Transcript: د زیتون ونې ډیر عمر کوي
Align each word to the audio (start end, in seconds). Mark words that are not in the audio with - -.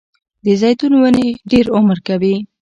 د 0.45 0.47
زیتون 0.61 0.93
ونې 0.99 1.27
ډیر 1.51 1.65
عمر 1.77 1.97
کوي 2.07 2.35